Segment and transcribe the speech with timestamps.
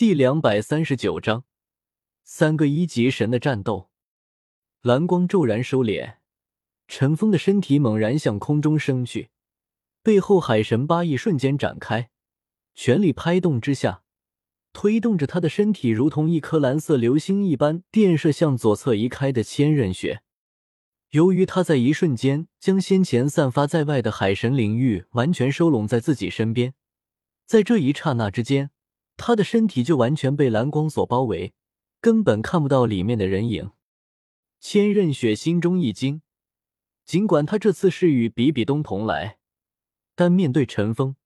[0.00, 1.44] 第两百三十九章，
[2.24, 3.90] 三个一级神的战斗。
[4.80, 6.14] 蓝光骤然收敛，
[6.88, 9.28] 陈峰的身体猛然向空中升去，
[10.02, 12.08] 背后海神八翼瞬间展开，
[12.74, 14.02] 全力拍动之下，
[14.72, 20.22] 推动着他的身体如同一颗蓝色流星一般，电射向左侧移开的千仞雪。
[21.10, 26.72] 由于他在一瞬间将先前散发在外的海神领域完全收拢在自己身边，
[27.44, 28.70] 在这一刹那之间。
[29.22, 31.52] 他的身体就完全被蓝光所包围，
[32.00, 33.70] 根本看不到里面的人影。
[34.60, 36.22] 千仞雪心中一惊，
[37.04, 39.36] 尽管他这次是与比比东同来，
[40.14, 41.16] 但面对陈峰，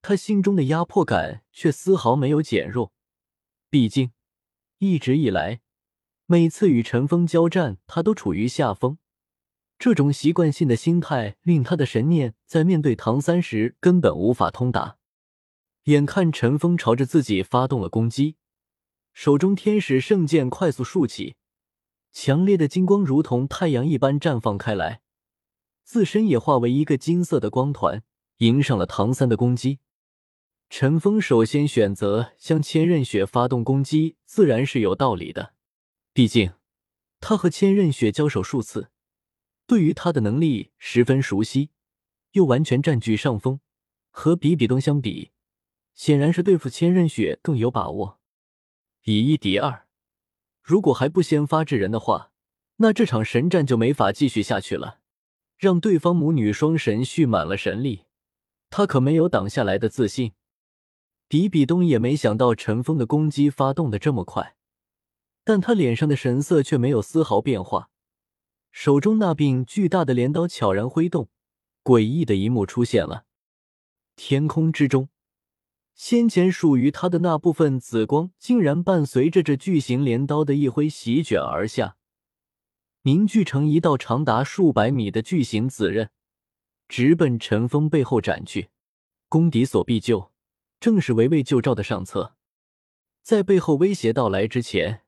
[0.00, 2.94] 他心中的压迫感却丝毫没有减弱。
[3.68, 4.12] 毕竟，
[4.78, 5.60] 一直以来，
[6.24, 8.96] 每次与陈峰交战，他都处于下风。
[9.78, 14.96] 这种习惯性的心态令他的神念在面对唐三时根本无法通达。
[15.88, 18.36] 眼看陈峰朝着自己发动了攻击，
[19.14, 21.36] 手中天使圣剑快速竖起，
[22.12, 25.00] 强烈的金光如同太阳一般绽放开来，
[25.84, 28.02] 自身也化为一个金色的光团，
[28.38, 29.78] 迎上了唐三的攻击。
[30.68, 35.54] 陈峰首先选择向千仞雪发动攻击，自然是有道理的，
[36.12, 36.52] 毕竟
[37.18, 38.90] 他和千仞雪交手数次，
[39.66, 41.70] 对于他的能力十分熟悉，
[42.32, 43.60] 又完全占据上风，
[44.10, 45.30] 和比比东相比。
[45.98, 48.20] 显然是对付千仞雪更有把握，
[49.02, 49.88] 以一敌二。
[50.62, 52.30] 如果还不先发制人的话，
[52.76, 55.00] 那这场神战就没法继续下去了。
[55.56, 58.04] 让对方母女双神蓄满了神力，
[58.70, 60.34] 他可没有挡下来的自信。
[61.26, 64.54] 比比东也没想到陈峰的攻击发动的这么快，
[65.42, 67.90] 但他脸上的神色却没有丝毫变化，
[68.70, 71.28] 手中那柄巨大的镰刀悄然挥动，
[71.82, 73.24] 诡异的一幕出现了，
[74.14, 75.08] 天空之中。
[75.98, 81.96] 先前属于他的那部分紫光，竟然伴随着这巨型镰刀的一挥席卷而下，
[83.02, 86.10] 凝聚成一道长达数百米的巨型紫刃，
[86.86, 88.68] 直奔陈峰背后斩去。
[89.28, 90.30] 攻敌所必救，
[90.78, 92.36] 正是围魏救赵的上策。
[93.20, 95.02] 在背后威胁到来之前，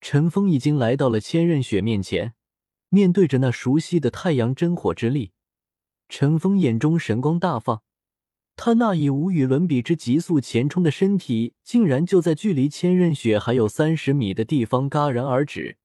[0.00, 2.34] 陈峰已经来到了千仞雪面前，
[2.88, 5.30] 面对着那熟悉的太阳真火之力，
[6.08, 7.84] 陈峰眼中神光大放。
[8.60, 15.78] 他那以无与伦比之急速前冲的身体，竟然就在距离千仞雪还有三十米的地方戛然而止，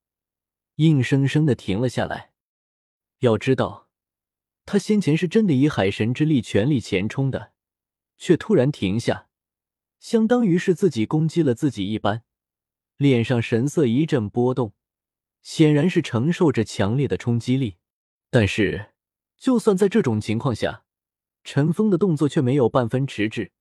[0.77, 2.31] 硬生生的停了下来。
[3.19, 3.89] 要知道，
[4.65, 7.51] 他先前是真的以海神之力全力前冲的，
[8.17, 9.27] 却突然停下，
[9.99, 12.23] 相当于是自己攻击了自己一般，
[12.97, 14.73] 脸上神色一阵波动，
[15.43, 17.75] 显然是承受着强烈的冲击力。
[18.31, 18.93] 但是，
[19.37, 20.85] 就算在这种情况下，
[21.43, 23.51] 陈峰的动作却没有半分迟滞，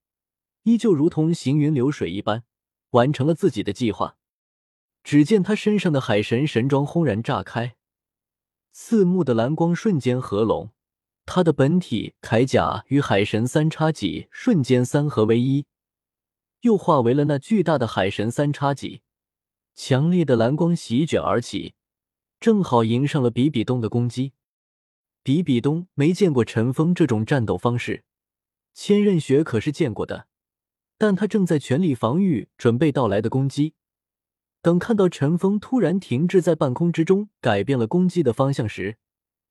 [0.62, 2.44] 依旧如同行云流水一般，
[2.90, 4.16] 完成了自己的计划。
[5.02, 7.76] 只见他身上的海神神装轰然炸开，
[8.70, 10.70] 刺目的蓝光瞬间合拢，
[11.26, 15.66] 他的本体铠甲与海神三叉戟瞬间三合为一，
[16.60, 19.02] 又化为了那巨大的海神三叉戟。
[19.74, 21.74] 强烈的蓝光席卷而起，
[22.38, 24.34] 正好迎上了比比东的攻击。
[25.22, 28.04] 比比东没见过陈峰这种战斗方式，
[28.74, 30.26] 千仞雪可是见过的。
[30.98, 33.74] 但他正在全力防御准备到来的攻击。
[34.60, 38.98] 等看到陈峰突然停滞在半空之中，改变了攻击的方向时，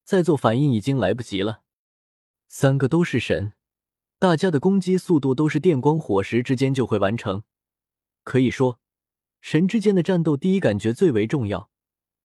[0.04, 1.64] 再做反应已经来不及了。
[2.48, 3.53] 三个都是神，
[4.20, 7.44] 大家的攻击速度都是电光火石之间就会完成。
[8.24, 8.80] 可以说，
[9.42, 11.70] 神之间的战斗第一感觉最为重要，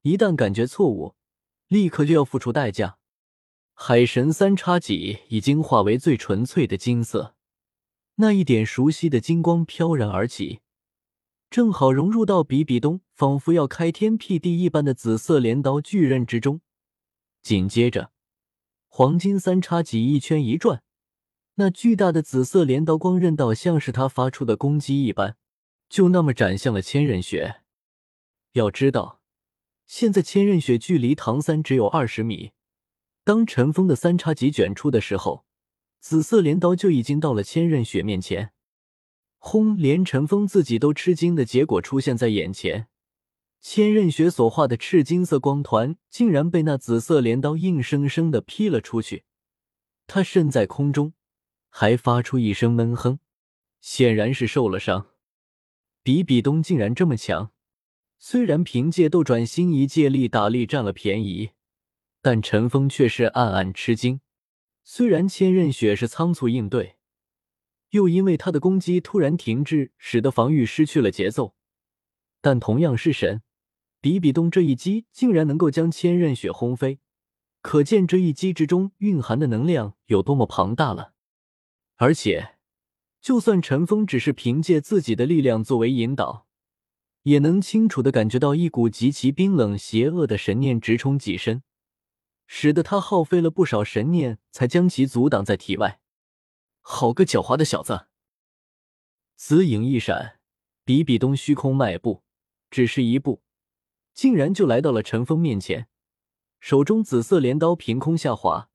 [0.03, 1.15] 一旦感觉错误，
[1.69, 2.99] 立刻就要付出代价。
[3.79, 7.35] 海神三叉戟已经化为最纯粹的金色，
[8.17, 10.61] 那一点熟悉的金光飘然而起，
[11.51, 16.63] 正好融入到比比东仿佛要开天辟地一般的紫色镰刀巨刃之中。
[17.43, 18.11] 紧接着，
[18.89, 20.83] 黄金三叉戟一圈一转，
[21.57, 25.37] 那巨大的紫色镰刀光刃道像是他发出的攻击一般，
[25.91, 27.61] 就那么斩向了千仞雪。
[28.53, 29.21] 要知道，
[29.87, 32.53] 现在千仞雪距离唐三只有二十米。
[33.27, 35.45] 当陈峰的三叉戟卷出的时候，
[35.99, 38.53] 紫色镰刀就已经到了千仞雪面前。
[39.39, 39.77] 轰！
[39.77, 42.87] 连陈峰自己都吃惊的结果出现在眼前，
[43.61, 49.25] 千仞雪所化的赤金色光团竟然被那紫色镰刀硬生生的劈了出去。
[50.07, 51.13] 他身在空中，
[51.69, 53.19] 还发出一声闷哼，
[53.81, 55.09] 显然是受了伤。
[56.05, 57.51] 比比东竟然这么强，
[58.21, 61.51] 虽然凭借斗转星移借力打力占了便宜。
[62.27, 64.19] 但陈峰却是暗暗吃惊，
[64.83, 66.97] 虽然千仞雪是仓促应对，
[67.91, 71.55] 又因为他的攻击突然停滞，使得防御失去了节奏。
[72.41, 73.43] 但同样是神，
[74.01, 76.99] 比比东这一击竟然能够将千仞雪轰飞，
[77.63, 81.13] 可见这一击之中蕴含的能量有多么庞大了。
[81.95, 82.57] 而且，
[83.21, 86.49] 就算陈峰只是凭借自己的力量作为引导，
[87.23, 91.63] 也能清楚的感觉到一股极其冰冷邪恶的神念直冲己身，
[92.47, 96.01] 使得他耗费了不少神念才将其阻挡在体外。
[96.81, 98.07] 好个狡猾的小子！
[99.35, 100.39] 紫影一闪，
[100.85, 102.23] 比比东虚空迈步，
[102.71, 103.43] 只是一步，
[104.15, 105.89] 竟然就来到了陈峰面前，
[106.61, 108.71] 手中紫色镰刀凭空下滑，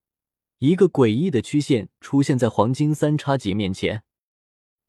[0.60, 4.04] 一个诡异的曲线出现在黄金三叉戟面前。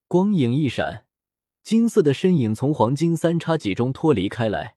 [0.08, 1.06] 光影一闪，
[1.62, 4.76] 金色的身影从黄金三叉戟中脱离开来，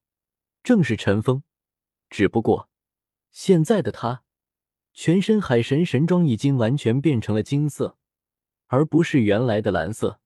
[0.63, 1.43] 正是陈峰。
[2.09, 2.69] 只不过，
[3.35, 4.23] 现在的他，
[4.93, 7.97] 全身海神神装已经完全变成了金色。
[8.67, 10.21] 而不是原来的蓝色，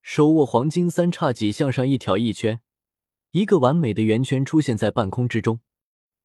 [0.00, 2.62] 手握黄金三叉戟向上一挑一圈，
[3.32, 5.60] 一个完美的圆圈出现在半空之中，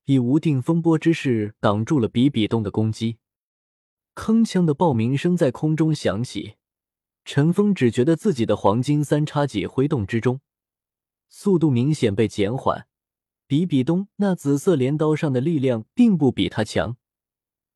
[0.05, 3.17] 以无定风波之势挡住了比比东的攻击。
[4.15, 6.55] 铿锵的爆鸣声在空中响起，
[7.25, 10.39] 陈峰只觉得自己的黄金三叉戟挥动之中，
[11.27, 12.87] 速度明显被减缓。
[13.49, 16.97] 比比东那紫色镰刀上的力量并不比他强，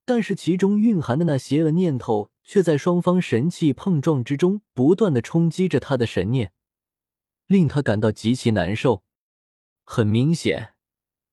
[0.06, 2.30] 但是其中蕴含的那邪恶念头。
[2.46, 6.52] 却在双方神器碰撞之中不断的冲击着他的神念，
[7.48, 9.06] 令他感到极其难受。
[9.86, 10.74] 很明显，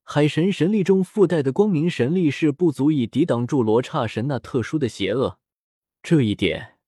[0.05, 5.41] 海神神力中附带的光明神力是不足以抵挡住罗刹神那特殊的邪恶。
[6.01, 6.79] 这一点，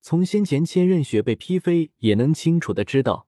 [0.00, 3.26] 从先前千仞雪被劈飞也能清楚的知道。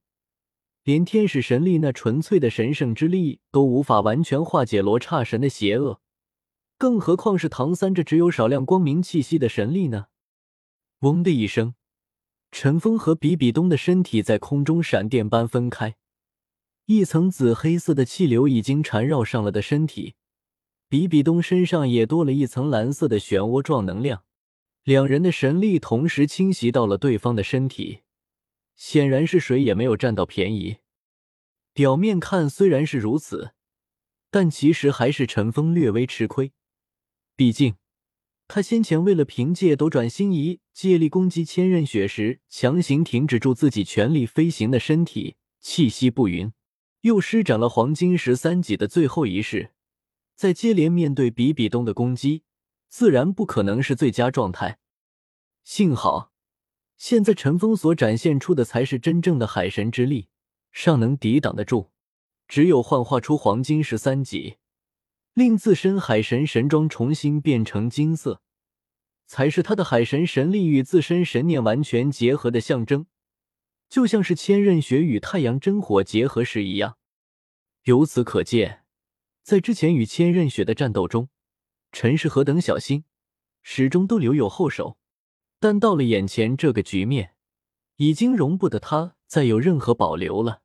[0.88, 6.00] 连天使神力那纯粹的神圣之力都无法完全化解罗刹神的邪恶，
[6.79, 10.06] 更何况是唐三这只有少量光明气息的神力呢？
[11.00, 11.75] 嗡的一声，
[12.50, 15.96] 陈峰和比比东的身体在空中闪电般分开，
[16.87, 20.14] 一层紫黑色的气流已经缠绕上了的身体，
[20.88, 24.23] 比比东身上也多了一层蓝色的漩涡状能量，
[24.85, 28.00] 两人的神力同时侵袭到了对方的身体，
[28.78, 30.78] 显然是谁也没有占到便宜。
[31.75, 33.52] 表面看虽然是如此，
[34.30, 36.52] 但其实还是陈峰略微吃亏，
[37.36, 37.76] 毕竟。
[38.50, 46.50] 他先前为了凭借斗转星移借力攻击千仞雪时，强行停止住自己全力飞行的身体，气息不匀，
[47.02, 49.72] 又施展了黄金十三级的最后一式，
[50.34, 52.42] 在接连面对比比东的攻击，
[52.88, 54.78] 自然不可能是最佳状态。
[55.62, 56.32] 幸好，
[56.98, 60.28] 现在陈峰所展现出的才是真正的海神之力，
[60.70, 61.90] 尚能抵挡得住。
[62.46, 64.56] 只有幻化出黄金十三级。
[65.34, 68.42] 令自身海神神装重新变成金色，
[69.24, 73.06] 才是他的海神神力与自身神念完全结合的象征，
[73.88, 76.98] 就像是千仞雪与太阳真火结合时一样。
[77.84, 78.82] 由此可见，
[79.44, 81.28] 在之前与千仞雪的战斗中，
[81.92, 83.04] 陈是何等小心，
[83.62, 84.97] 始终都留有后手。
[85.60, 87.34] 但到了眼前这个局面，
[87.96, 90.62] 已经容不得他再有任何保留了。